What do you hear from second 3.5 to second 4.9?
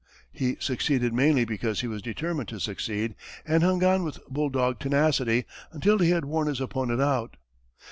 hung on with bull dog